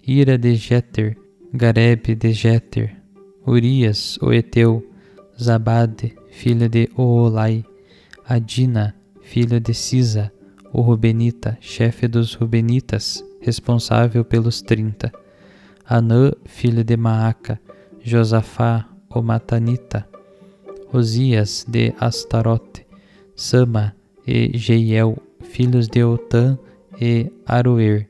Ira 0.06 0.36
de 0.36 0.56
Jeter, 0.56 1.16
Gareb 1.54 2.14
de 2.16 2.34
Jeter, 2.34 2.94
Urias, 3.46 4.18
o 4.20 4.30
Eteu, 4.30 4.91
Zabade, 5.42 6.14
filho 6.30 6.68
de 6.68 6.88
Oolai, 6.96 7.64
Adina, 8.24 8.94
filho 9.20 9.60
de 9.60 9.74
Sisa, 9.74 10.32
o 10.72 10.80
Rubenita, 10.80 11.58
chefe 11.60 12.06
dos 12.06 12.34
Rubenitas, 12.34 13.24
responsável 13.40 14.24
pelos 14.24 14.62
trinta. 14.62 15.12
Anã, 15.84 16.30
filho 16.44 16.84
de 16.84 16.96
Maaca, 16.96 17.60
Josafá, 18.00 18.88
o 19.10 19.20
Matanita, 19.20 20.08
Osias 20.92 21.66
de 21.68 21.92
Astarote, 21.98 22.86
Sama 23.34 23.94
e 24.26 24.56
Jeiel, 24.56 25.18
filhos 25.42 25.88
de 25.88 26.04
Otã 26.04 26.56
e 27.00 27.30
Aroer, 27.44 28.08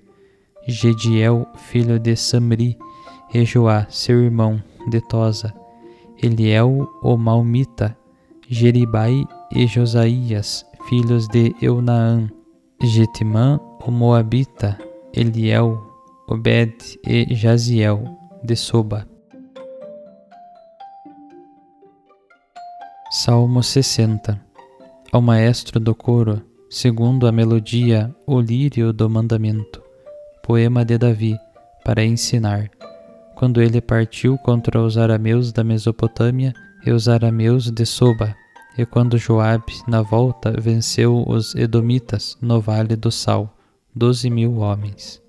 Gediel, 0.69 1.47
filho 1.57 1.99
de 1.99 2.15
Samri, 2.15 2.79
e 3.33 3.45
Joá, 3.47 3.87
seu 3.89 4.23
irmão, 4.23 4.63
de 4.91 5.01
Tosa, 5.01 5.62
Eliel, 6.23 6.89
o 7.03 7.17
Malmita, 7.17 7.99
Jeribai 8.49 9.27
e 9.53 9.67
Josaías, 9.67 10.65
filhos 10.89 11.27
de 11.27 11.53
Eunaã, 11.61 12.31
Getimã, 12.81 13.59
o 13.85 13.91
Moabita, 13.91 14.79
Eliel, 15.13 15.83
Obed 16.29 16.73
e 17.05 17.35
Jaziel, 17.35 18.05
de 18.45 18.55
Soba. 18.55 19.05
Salmo 23.11 23.61
60 23.61 24.41
Ao 25.11 25.21
maestro 25.21 25.81
do 25.81 25.93
coro, 25.93 26.41
segundo 26.71 27.27
a 27.27 27.33
melodia, 27.33 28.15
o 28.25 28.41
lírio 28.41 28.93
do 28.93 29.11
mandamento. 29.11 29.83
Poema 30.41 30.85
de 30.85 30.97
Davi, 30.97 31.37
para 31.85 32.05
ensinar. 32.05 32.71
Quando 33.35 33.61
ele 33.61 33.81
partiu 33.81 34.39
contra 34.39 34.81
os 34.81 34.97
arameus 34.97 35.53
da 35.53 35.65
Mesopotâmia 35.65 36.53
e 36.85 36.91
os 36.91 37.09
arameus 37.09 37.71
de 37.71 37.85
Soba, 37.85 38.35
e 38.77 38.87
quando 38.87 39.19
Joabe, 39.19 39.83
na 39.87 40.01
volta, 40.01 40.53
venceu 40.59 41.25
os 41.27 41.55
Edomitas 41.55 42.37
no 42.41 42.61
Vale 42.61 42.97
do 42.97 43.11
Sal, 43.11 43.55
doze 43.95 44.31
mil 44.31 44.59
homens. 44.59 45.23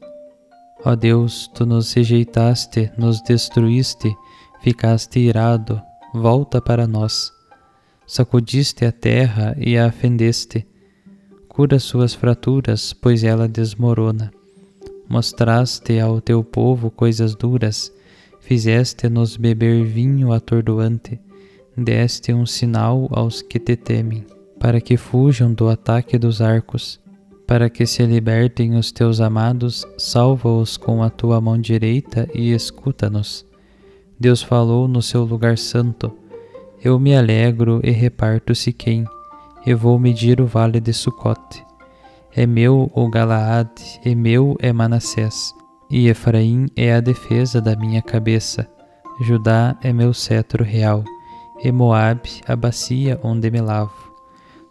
Ó 0.85 0.95
Deus, 0.95 1.49
tu 1.53 1.65
nos 1.65 1.93
rejeitaste, 1.93 2.91
nos 2.97 3.21
destruíste, 3.21 4.15
ficaste 4.61 5.19
irado, 5.19 5.81
volta 6.13 6.61
para 6.61 6.87
nós. 6.87 7.31
Sacudiste 8.05 8.85
a 8.85 8.91
terra 8.91 9.55
e 9.57 9.77
a 9.77 9.91
fendeste. 9.91 10.67
Cura 11.47 11.79
suas 11.79 12.13
fraturas, 12.13 12.93
pois 12.93 13.23
ela 13.23 13.47
desmorona. 13.47 14.31
Mostraste 15.13 15.99
ao 15.99 16.19
teu 16.19 16.43
povo 16.43 16.89
coisas 16.89 17.35
duras, 17.35 17.93
fizeste-nos 18.39 19.37
beber 19.37 19.85
vinho 19.85 20.33
atordoante 20.33 21.21
deste 21.77 22.33
um 22.33 22.47
sinal 22.47 23.07
aos 23.11 23.39
que 23.39 23.59
te 23.59 23.75
temem, 23.75 24.25
para 24.59 24.81
que 24.81 24.97
fujam 24.97 25.53
do 25.53 25.69
ataque 25.69 26.17
dos 26.17 26.41
arcos, 26.41 26.99
para 27.45 27.69
que 27.69 27.85
se 27.85 28.03
libertem 28.07 28.75
os 28.75 28.91
teus 28.91 29.21
amados, 29.21 29.85
salva-os 29.99 30.77
com 30.77 31.03
a 31.03 31.11
tua 31.11 31.39
mão 31.39 31.61
direita 31.61 32.27
e 32.33 32.51
escuta-nos. 32.51 33.45
Deus 34.19 34.41
falou 34.41 34.87
no 34.87 35.03
seu 35.03 35.23
lugar 35.23 35.59
santo. 35.59 36.11
Eu 36.83 36.97
me 36.99 37.15
alegro 37.15 37.81
e 37.83 37.91
reparto 37.91 38.55
Siquém, 38.55 39.05
e 39.63 39.75
vou 39.75 39.99
medir 39.99 40.41
o 40.41 40.47
vale 40.47 40.79
de 40.79 40.91
Sucote. 40.91 41.63
É 42.35 42.47
meu 42.47 42.91
o 42.93 43.09
Galaad, 43.09 43.69
e 44.03 44.15
meu 44.15 44.55
é 44.59 44.73
Manassés, 44.73 45.53
e 45.89 46.07
Efraim 46.07 46.67
é 46.75 46.93
a 46.93 46.99
defesa 46.99 47.61
da 47.61 47.75
minha 47.75 48.01
cabeça. 48.01 48.67
Judá 49.21 49.77
é 49.83 49.93
meu 49.93 50.13
cetro 50.13 50.63
real 50.63 51.03
e 51.63 51.71
Moabe 51.71 52.41
a 52.47 52.55
bacia 52.55 53.19
onde 53.23 53.49
me 53.49 53.61
lavo. 53.61 54.11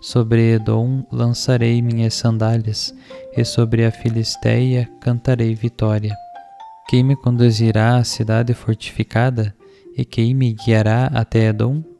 Sobre 0.01 0.55
Edom 0.55 1.05
lançarei 1.11 1.81
minhas 1.81 2.15
sandálias, 2.15 2.93
e 3.37 3.45
sobre 3.45 3.85
a 3.85 3.93
Filisteia 3.93 4.91
cantarei 5.01 5.55
vitória. 5.55 6.15
Quem 6.89 7.05
me 7.05 7.15
conduzirá 7.15 7.97
à 7.97 8.05
cidade 8.05 8.53
fortificada, 8.53 9.55
e 9.97 10.05
quem 10.05 10.35
me 10.35 10.53
guiará 10.53 11.07
até 11.15 11.47
Edom? 11.49 11.92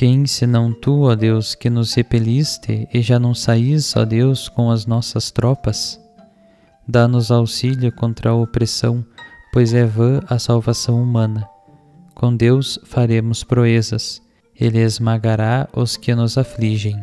Quem, 0.00 0.24
senão 0.24 0.72
tu, 0.72 1.02
ó 1.02 1.14
Deus, 1.14 1.54
que 1.54 1.68
nos 1.68 1.92
repeliste, 1.92 2.88
e 2.90 3.02
já 3.02 3.18
não 3.18 3.34
saís, 3.34 3.94
ó 3.94 4.02
Deus, 4.02 4.48
com 4.48 4.70
as 4.70 4.86
nossas 4.86 5.30
tropas? 5.30 6.00
Dá-nos 6.88 7.30
auxílio 7.30 7.92
contra 7.92 8.30
a 8.30 8.34
opressão, 8.34 9.04
pois 9.52 9.74
é 9.74 9.84
vã 9.84 10.22
a 10.26 10.38
salvação 10.38 11.02
humana. 11.02 11.46
Com 12.14 12.34
Deus 12.34 12.78
faremos 12.86 13.44
proezas 13.44 14.22
ele 14.58 14.78
esmagará 14.78 15.68
os 15.74 15.98
que 15.98 16.14
nos 16.14 16.38
afligem. 16.38 16.96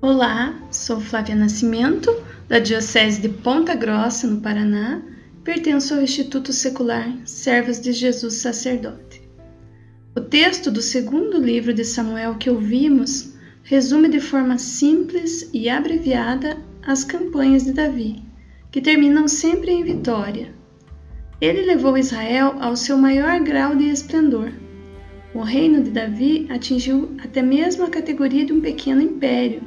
Olá, 0.00 0.54
sou 0.70 1.00
Flávia 1.00 1.34
Nascimento, 1.34 2.14
da 2.50 2.58
Diocese 2.58 3.20
de 3.20 3.28
Ponta 3.28 3.76
Grossa, 3.76 4.26
no 4.26 4.40
Paraná, 4.40 5.00
pertenço 5.44 5.94
ao 5.94 6.02
Instituto 6.02 6.52
Secular 6.52 7.08
Servos 7.24 7.78
de 7.78 7.92
Jesus 7.92 8.34
Sacerdote. 8.38 9.22
O 10.16 10.20
texto 10.20 10.68
do 10.68 10.82
segundo 10.82 11.38
livro 11.38 11.72
de 11.72 11.84
Samuel 11.84 12.34
que 12.38 12.50
ouvimos 12.50 13.34
resume 13.62 14.08
de 14.08 14.18
forma 14.18 14.58
simples 14.58 15.48
e 15.52 15.68
abreviada 15.68 16.58
as 16.84 17.04
campanhas 17.04 17.62
de 17.62 17.72
Davi, 17.72 18.20
que 18.72 18.80
terminam 18.80 19.28
sempre 19.28 19.70
em 19.70 19.84
vitória. 19.84 20.52
Ele 21.40 21.62
levou 21.62 21.96
Israel 21.96 22.56
ao 22.58 22.74
seu 22.74 22.98
maior 22.98 23.38
grau 23.38 23.76
de 23.76 23.88
esplendor. 23.88 24.50
O 25.32 25.42
reino 25.42 25.84
de 25.84 25.92
Davi 25.92 26.48
atingiu 26.50 27.14
até 27.22 27.42
mesmo 27.42 27.84
a 27.84 27.90
categoria 27.90 28.44
de 28.44 28.52
um 28.52 28.60
pequeno 28.60 29.00
império. 29.00 29.62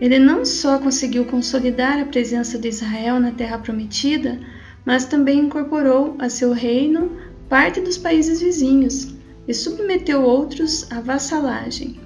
Ele 0.00 0.18
não 0.18 0.44
só 0.44 0.78
conseguiu 0.78 1.24
consolidar 1.24 1.98
a 2.00 2.04
presença 2.04 2.58
de 2.58 2.68
Israel 2.68 3.20
na 3.20 3.30
Terra 3.30 3.58
Prometida, 3.58 4.40
mas 4.84 5.04
também 5.04 5.40
incorporou 5.40 6.16
a 6.18 6.28
seu 6.28 6.52
reino 6.52 7.12
parte 7.48 7.80
dos 7.80 7.96
países 7.96 8.40
vizinhos 8.40 9.14
e 9.46 9.54
submeteu 9.54 10.22
outros 10.22 10.90
à 10.90 11.00
vassalagem. 11.00 12.00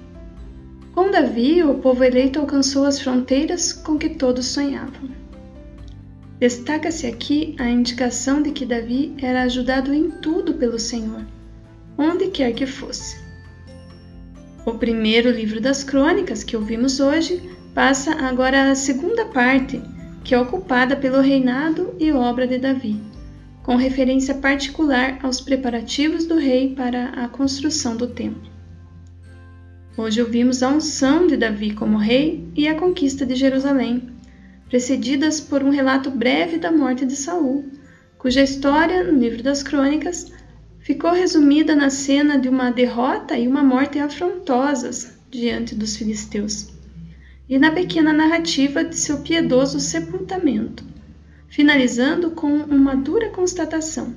Com 0.93 1.09
Davi, 1.09 1.63
o 1.63 1.75
povo 1.75 2.03
eleito 2.03 2.39
alcançou 2.39 2.85
as 2.85 2.99
fronteiras 2.99 3.71
com 3.71 3.97
que 3.97 4.09
todos 4.09 4.47
sonhavam. 4.47 5.09
Destaca-se 6.39 7.05
aqui 7.05 7.55
a 7.59 7.69
indicação 7.69 8.41
de 8.41 8.51
que 8.51 8.65
Davi 8.65 9.13
era 9.21 9.43
ajudado 9.43 9.93
em 9.93 10.09
tudo 10.09 10.53
pelo 10.53 10.79
Senhor, 10.79 11.25
onde 11.97 12.27
quer 12.27 12.53
que 12.53 12.65
fosse. 12.65 13.17
O 14.65 14.73
primeiro 14.73 15.29
livro 15.31 15.59
das 15.59 15.83
crônicas 15.83 16.43
que 16.43 16.55
ouvimos 16.55 16.99
hoje 16.99 17.41
passa 17.73 18.11
agora 18.13 18.71
à 18.71 18.75
segunda 18.75 19.25
parte, 19.25 19.81
que 20.23 20.33
é 20.33 20.39
ocupada 20.39 20.95
pelo 20.95 21.21
reinado 21.21 21.93
e 21.99 22.11
obra 22.11 22.47
de 22.47 22.57
Davi, 22.57 22.99
com 23.63 23.75
referência 23.75 24.33
particular 24.35 25.19
aos 25.21 25.39
preparativos 25.39 26.25
do 26.25 26.37
rei 26.37 26.73
para 26.75 27.09
a 27.09 27.27
construção 27.27 27.95
do 27.95 28.07
templo. 28.07 28.49
Hoje 29.97 30.21
ouvimos 30.21 30.63
a 30.63 30.69
unção 30.69 31.27
de 31.27 31.35
Davi 31.35 31.73
como 31.73 31.97
rei 31.97 32.47
e 32.55 32.67
a 32.67 32.75
conquista 32.75 33.25
de 33.25 33.35
Jerusalém, 33.35 34.09
precedidas 34.69 35.41
por 35.41 35.63
um 35.63 35.69
relato 35.69 36.09
breve 36.09 36.57
da 36.57 36.71
morte 36.71 37.05
de 37.05 37.15
Saul, 37.15 37.65
cuja 38.17 38.43
história, 38.43 39.03
no 39.03 39.19
livro 39.19 39.41
das 39.41 39.63
Crônicas, 39.63 40.31
ficou 40.79 41.11
resumida 41.11 41.75
na 41.75 41.89
cena 41.89 42.37
de 42.37 42.47
uma 42.47 42.71
derrota 42.71 43.37
e 43.37 43.47
uma 43.47 43.63
morte 43.63 43.99
afrontosas 43.99 45.17
diante 45.29 45.75
dos 45.75 45.95
filisteus, 45.95 46.78
e 47.49 47.57
na 47.57 47.71
pequena 47.71 48.13
narrativa 48.13 48.83
de 48.83 48.95
seu 48.95 49.17
piedoso 49.21 49.79
sepultamento, 49.79 50.83
finalizando 51.47 52.31
com 52.31 52.53
uma 52.57 52.95
dura 52.95 53.29
constatação. 53.31 54.15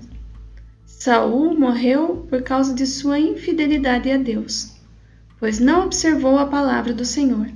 Saul 0.84 1.58
morreu 1.58 2.26
por 2.28 2.42
causa 2.42 2.74
de 2.74 2.86
sua 2.86 3.18
infidelidade 3.18 4.10
a 4.10 4.18
Deus 4.18 4.72
pois 5.42 5.58
não 5.58 5.86
observou 5.86 6.38
a 6.38 6.46
palavra 6.46 6.94
do 6.94 7.04
Senhor. 7.04 7.48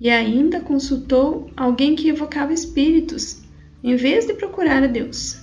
E 0.00 0.08
ainda 0.08 0.60
consultou 0.60 1.50
alguém 1.54 1.94
que 1.94 2.08
evocava 2.08 2.54
espíritos, 2.54 3.42
em 3.84 3.94
vez 3.96 4.24
de 4.24 4.32
procurar 4.32 4.82
a 4.82 4.86
Deus. 4.86 5.38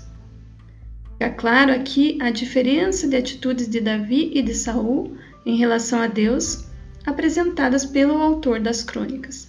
Fica 1.12 1.30
claro 1.30 1.72
aqui 1.72 2.18
a 2.20 2.32
diferença 2.32 3.08
de 3.08 3.16
atitudes 3.16 3.68
de 3.68 3.80
Davi 3.82 4.32
e 4.34 4.42
de 4.42 4.56
Saul 4.56 5.16
em 5.46 5.58
relação 5.58 6.02
a 6.02 6.08
Deus, 6.08 6.66
apresentadas 7.06 7.86
pelo 7.86 8.18
autor 8.18 8.60
das 8.60 8.82
crônicas. 8.82 9.49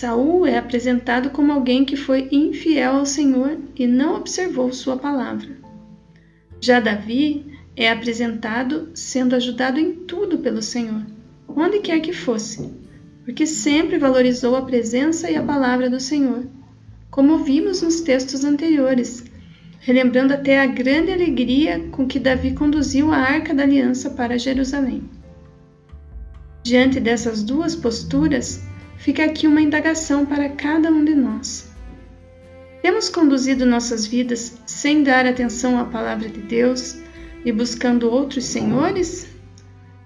Saul 0.00 0.46
é 0.46 0.56
apresentado 0.56 1.28
como 1.28 1.52
alguém 1.52 1.84
que 1.84 1.94
foi 1.94 2.26
infiel 2.32 2.94
ao 2.94 3.04
Senhor 3.04 3.58
e 3.76 3.86
não 3.86 4.16
observou 4.16 4.72
sua 4.72 4.96
palavra. 4.96 5.50
Já 6.58 6.80
Davi 6.80 7.44
é 7.76 7.90
apresentado 7.90 8.88
sendo 8.94 9.36
ajudado 9.36 9.78
em 9.78 9.92
tudo 9.92 10.38
pelo 10.38 10.62
Senhor, 10.62 11.04
onde 11.46 11.80
quer 11.80 12.00
que 12.00 12.14
fosse, 12.14 12.66
porque 13.26 13.44
sempre 13.44 13.98
valorizou 13.98 14.56
a 14.56 14.62
presença 14.62 15.30
e 15.30 15.36
a 15.36 15.42
palavra 15.42 15.90
do 15.90 16.00
Senhor, 16.00 16.46
como 17.10 17.44
vimos 17.44 17.82
nos 17.82 18.00
textos 18.00 18.42
anteriores, 18.42 19.22
relembrando 19.80 20.32
até 20.32 20.62
a 20.62 20.66
grande 20.66 21.12
alegria 21.12 21.78
com 21.90 22.06
que 22.06 22.18
Davi 22.18 22.54
conduziu 22.54 23.12
a 23.12 23.18
arca 23.18 23.52
da 23.52 23.64
aliança 23.64 24.08
para 24.08 24.38
Jerusalém. 24.38 25.02
Diante 26.62 26.98
dessas 26.98 27.42
duas 27.42 27.76
posturas, 27.76 28.69
fica 29.00 29.24
aqui 29.24 29.46
uma 29.46 29.62
indagação 29.62 30.26
para 30.26 30.50
cada 30.50 30.90
um 30.90 31.02
de 31.02 31.14
nós. 31.14 31.70
Temos 32.82 33.08
conduzido 33.08 33.64
nossas 33.64 34.06
vidas 34.06 34.58
sem 34.66 35.02
dar 35.02 35.26
atenção 35.26 35.78
à 35.78 35.86
palavra 35.86 36.28
de 36.28 36.40
Deus 36.40 36.98
e 37.44 37.50
buscando 37.50 38.10
outros 38.10 38.44
senhores? 38.44 39.26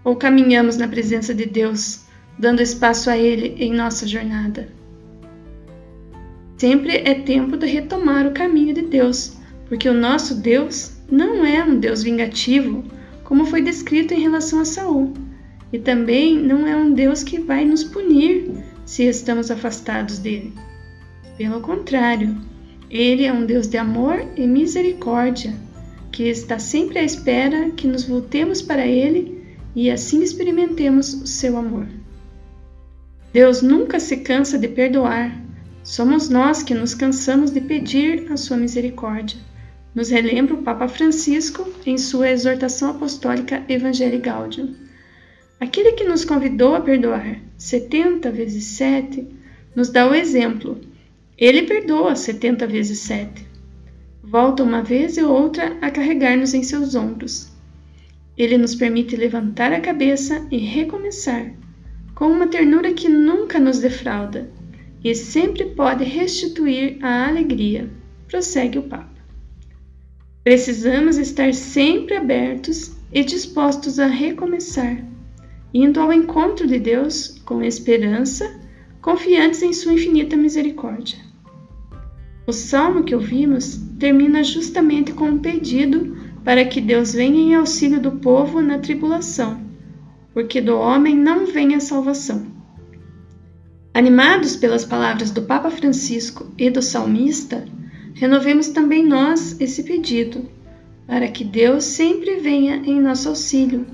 Ou 0.05 0.15
caminhamos 0.15 0.77
na 0.77 0.87
presença 0.87 1.35
de 1.35 1.45
Deus, 1.45 2.05
dando 2.39 2.63
espaço 2.63 3.11
a 3.11 3.19
Ele 3.19 3.57
em 3.59 3.75
nossa 3.75 4.07
jornada? 4.07 4.69
Sempre 6.57 6.99
é 6.99 7.15
tempo 7.15 7.57
de 7.57 7.67
retomar 7.67 8.27
o 8.29 8.33
caminho 8.33 8.75
de 8.75 8.83
Deus, 8.83 9.37
porque 9.69 9.89
o 9.89 9.95
nosso 9.95 10.37
Deus 10.37 10.93
não 11.11 11.45
é 11.45 11.65
um 11.65 11.81
Deus 11.81 12.05
vingativo, 12.05 12.85
como 13.25 13.45
foi 13.45 13.61
descrito 13.61 14.15
em 14.15 14.21
relação 14.21 14.61
a 14.61 14.65
Saul, 14.65 15.13
e 15.73 15.81
também 15.81 16.39
não 16.39 16.65
é 16.65 16.77
um 16.77 16.93
Deus 16.93 17.25
que 17.25 17.41
vai 17.41 17.65
nos 17.65 17.83
punir 17.83 18.74
se 18.85 19.05
estamos 19.05 19.51
afastados 19.51 20.19
dele. 20.19 20.53
Pelo 21.37 21.61
contrário, 21.61 22.37
ele 22.91 23.25
é 23.25 23.33
um 23.33 23.45
Deus 23.45 23.67
de 23.67 23.77
amor 23.77 24.25
e 24.37 24.47
misericórdia, 24.47 25.55
que 26.13 26.25
está 26.25 26.59
sempre 26.59 26.99
à 26.99 27.03
espera 27.03 27.71
que 27.71 27.89
nos 27.89 28.05
voltemos 28.05 28.63
para 28.63 28.87
ele 28.87 29.43
e 29.75 29.91
assim 29.91 30.23
experimentemos 30.23 31.13
o 31.15 31.27
seu 31.27 31.57
amor. 31.57 31.87
Deus 33.33 33.63
nunca 33.63 33.99
se 33.99 34.19
cansa 34.19 34.57
de 34.57 34.69
perdoar, 34.69 35.37
somos 35.83 36.29
nós 36.29 36.63
que 36.63 36.73
nos 36.73 36.95
cansamos 36.95 37.51
de 37.51 37.61
pedir 37.61 38.31
a 38.33 38.37
sua 38.37 38.57
misericórdia. 38.57 39.39
Nos 39.95 40.09
relembra 40.09 40.55
o 40.55 40.63
Papa 40.63 40.89
Francisco 40.89 41.69
em 41.85 41.99
sua 41.99 42.31
exortação 42.31 42.91
apostólica 42.91 43.63
Evangelii 43.69 44.19
Gaudium. 44.19 44.84
Aquele 45.65 45.93
que 45.93 46.05
nos 46.05 46.27
convidou 46.27 46.75
a 46.75 46.81
perdoar 46.83 47.41
70 47.57 48.31
vezes 48.31 48.65
7 48.77 49.27
nos 49.75 49.89
dá 49.89 50.07
o 50.07 50.15
exemplo. 50.15 50.79
Ele 51.39 51.63
perdoa 51.63 52.15
70 52.15 52.67
vezes 52.67 52.99
7. 52.99 53.47
Volta 54.23 54.63
uma 54.63 54.83
vez 54.83 55.17
e 55.17 55.23
outra 55.23 55.75
a 55.81 55.91
carregar-nos 55.91 56.53
em 56.53 56.63
seus 56.63 56.95
ombros. 56.95 57.51
Ele 58.37 58.59
nos 58.59 58.75
permite 58.75 59.17
levantar 59.17 59.73
a 59.73 59.81
cabeça 59.81 60.47
e 60.51 60.59
recomeçar, 60.59 61.55
com 62.15 62.27
uma 62.27 62.47
ternura 62.47 62.93
que 62.93 63.09
nunca 63.09 63.59
nos 63.59 63.79
defrauda 63.79 64.51
e 65.03 65.15
sempre 65.15 65.65
pode 65.71 66.05
restituir 66.05 66.99
a 67.03 67.27
alegria. 67.27 67.89
Prossegue 68.29 68.81
o 68.81 68.83
Papa. 68.83 69.17
Precisamos 70.43 71.17
estar 71.17 71.55
sempre 71.55 72.17
abertos 72.17 72.93
e 73.11 73.25
dispostos 73.25 73.99
a 73.99 74.07
recomeçar 74.07 75.14
indo 75.75 75.99
ao 75.99 76.13
encontro 76.13 76.69
de 76.69 76.79
Deus 76.79 77.41
com 77.45 77.61
esperança, 77.61 78.49
confiantes 79.03 79.61
em 79.61 79.73
Sua 79.73 79.93
infinita 79.93 80.37
misericórdia. 80.37 81.19
O 82.47 82.53
salmo 82.53 83.03
que 83.03 83.15
ouvimos 83.15 83.81
termina 83.99 84.45
justamente 84.45 85.13
com 85.13 85.25
um 85.25 85.39
pedido 85.39 86.17
para 86.45 86.65
que 86.65 86.81
Deus 86.81 87.13
venha 87.13 87.41
em 87.41 87.55
auxílio 87.57 88.01
do 88.01 88.13
povo 88.13 88.61
na 88.63 88.79
tribulação, 88.79 89.61
porque 90.33 90.61
do 90.61 90.77
homem 90.77 91.17
não 91.17 91.47
vem 91.47 91.75
a 91.75 91.81
salvação. 91.81 92.47
Animados 93.93 94.55
pelas 94.55 94.85
palavras 94.85 95.31
do 95.31 95.43
Papa 95.43 95.71
Francisco 95.71 96.47
e 96.57 96.71
do 96.71 96.83
salmista, 96.83 97.65
renovemos 98.15 98.69
também 98.69 99.05
nós 99.05 99.61
esse 99.61 99.83
pedido, 99.83 100.49
para 101.07 101.29
que 101.29 101.45
Deus 101.45 101.85
sempre 101.85 102.37
venha 102.37 102.77
em 102.77 103.01
nosso 103.01 103.29
auxílio 103.29 103.87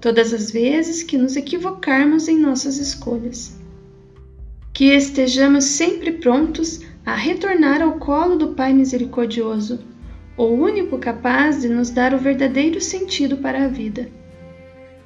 todas 0.00 0.32
as 0.32 0.50
vezes 0.50 1.02
que 1.02 1.16
nos 1.16 1.36
equivocarmos 1.36 2.28
em 2.28 2.38
nossas 2.38 2.78
escolhas. 2.78 3.58
Que 4.72 4.94
estejamos 4.94 5.64
sempre 5.64 6.12
prontos 6.12 6.80
a 7.04 7.14
retornar 7.14 7.80
ao 7.80 7.98
colo 7.98 8.36
do 8.36 8.48
Pai 8.48 8.72
Misericordioso, 8.72 9.80
o 10.36 10.44
único 10.44 10.98
capaz 10.98 11.62
de 11.62 11.68
nos 11.68 11.90
dar 11.90 12.12
o 12.12 12.18
verdadeiro 12.18 12.80
sentido 12.80 13.38
para 13.38 13.64
a 13.64 13.68
vida. 13.68 14.08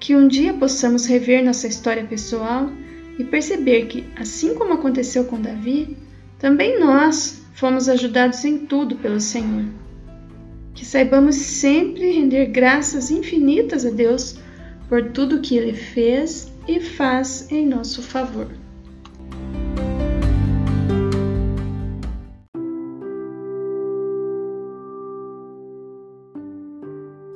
Que 0.00 0.16
um 0.16 0.26
dia 0.26 0.54
possamos 0.54 1.06
rever 1.06 1.44
nossa 1.44 1.68
história 1.68 2.04
pessoal 2.04 2.70
e 3.18 3.24
perceber 3.24 3.86
que, 3.86 4.04
assim 4.16 4.54
como 4.54 4.72
aconteceu 4.72 5.24
com 5.24 5.40
Davi, 5.40 5.96
também 6.38 6.80
nós 6.80 7.42
fomos 7.52 7.88
ajudados 7.88 8.42
em 8.46 8.58
tudo 8.58 8.96
pelo 8.96 9.20
Senhor. 9.20 9.66
Que 10.74 10.86
saibamos 10.86 11.36
sempre 11.36 12.10
render 12.12 12.46
graças 12.46 13.10
infinitas 13.10 13.84
a 13.84 13.90
Deus 13.90 14.39
por 14.90 15.12
tudo 15.12 15.40
que 15.40 15.56
Ele 15.56 15.72
fez 15.72 16.52
e 16.66 16.80
faz 16.80 17.50
em 17.52 17.64
nosso 17.64 18.02
favor. 18.02 18.48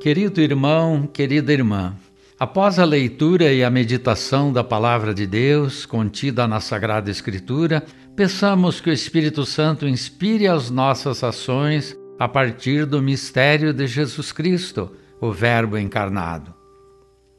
Querido 0.01 0.41
irmão, 0.43 1.07
querida 1.07 1.53
irmã, 1.53 1.95
após 2.39 2.81
a 2.81 2.85
leitura 2.85 3.53
e 3.53 3.63
a 3.63 3.71
meditação 3.71 4.53
da 4.53 4.65
Palavra 4.65 5.15
de 5.15 5.25
Deus 5.25 5.87
contida 5.87 6.49
na 6.49 6.61
Sagrada 6.61 7.09
Escritura, 7.09 7.85
peçamos 8.17 8.81
que 8.81 8.91
o 8.91 8.93
Espírito 8.93 9.47
Santo 9.47 9.87
inspire 9.87 10.49
as 10.49 10.71
nossas 10.71 11.23
ações 11.23 11.97
a 12.19 12.29
partir 12.29 12.85
do 12.85 13.01
mistério 13.01 13.73
de 13.73 13.87
Jesus 13.87 14.33
Cristo, 14.33 14.91
o 15.21 15.33
Verbo 15.33 15.79
encarnado. 15.79 16.54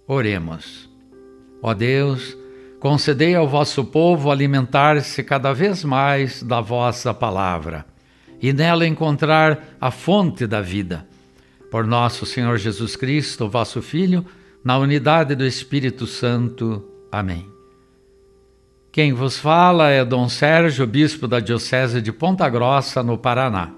Oremos. 0.07 0.89
Ó 1.61 1.73
Deus, 1.73 2.37
concedei 2.79 3.33
ao 3.33 3.47
vosso 3.47 3.83
povo 3.83 4.29
alimentar-se 4.29 5.23
cada 5.23 5.51
vez 5.51 5.83
mais 5.83 6.43
da 6.43 6.61
vossa 6.61 7.13
palavra 7.13 7.85
e 8.41 8.53
nela 8.53 8.85
encontrar 8.85 9.75
a 9.81 9.89
fonte 9.89 10.45
da 10.45 10.61
vida. 10.61 11.07
Por 11.71 11.87
nosso 11.87 12.25
Senhor 12.25 12.57
Jesus 12.57 12.95
Cristo, 12.95 13.49
vosso 13.49 13.81
Filho, 13.81 14.23
na 14.63 14.77
unidade 14.77 15.33
do 15.33 15.45
Espírito 15.45 16.05
Santo. 16.05 16.85
Amém. 17.11 17.49
Quem 18.91 19.11
vos 19.11 19.39
fala 19.39 19.89
é 19.89 20.05
Dom 20.05 20.29
Sérgio, 20.29 20.85
bispo 20.85 21.27
da 21.27 21.39
Diocese 21.39 22.01
de 22.01 22.11
Ponta 22.11 22.47
Grossa, 22.47 23.01
no 23.01 23.17
Paraná. 23.17 23.71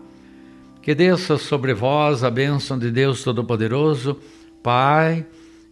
Que 0.82 0.94
desça 0.94 1.38
sobre 1.38 1.74
vós 1.74 2.24
a 2.24 2.30
bênção 2.30 2.78
de 2.78 2.92
Deus 2.92 3.24
Todo-Poderoso, 3.24 4.18
Pai 4.62 5.26